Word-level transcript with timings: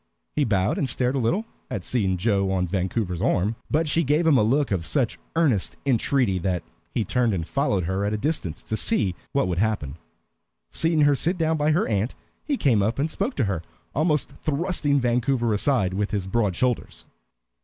He 0.35 0.45
bowed 0.45 0.79
and 0.79 0.89
stared 0.89 1.13
a 1.15 1.19
little 1.19 1.45
at 1.69 1.85
seeing 1.85 2.17
Joe 2.17 2.49
on 2.49 2.65
Vancouver's 2.65 3.21
arm, 3.21 3.55
but 3.69 3.87
she 3.87 4.03
gave 4.03 4.25
him 4.25 4.35
a 4.35 4.41
look 4.41 4.71
of 4.71 4.83
such 4.83 5.19
earnest 5.35 5.77
entreaty 5.85 6.39
that 6.39 6.63
he 6.91 7.05
turned 7.05 7.35
and 7.35 7.47
followed 7.47 7.83
her 7.83 8.03
at 8.03 8.11
a 8.11 8.17
distance 8.17 8.63
to 8.63 8.75
see 8.75 9.13
what 9.31 9.47
would 9.47 9.59
happen. 9.59 9.97
Seeing 10.71 11.01
her 11.01 11.13
sit 11.13 11.37
down 11.37 11.55
by 11.55 11.69
her 11.69 11.87
aunt, 11.87 12.15
he 12.43 12.57
came 12.57 12.81
up 12.81 12.97
and 12.97 13.11
spoke 13.11 13.35
to 13.35 13.43
her, 13.43 13.61
almost 13.93 14.31
thrusting 14.37 14.99
Vancouver 14.99 15.53
aside 15.53 15.93
with 15.93 16.09
his 16.09 16.25
broad 16.25 16.55
shoulders. 16.55 17.05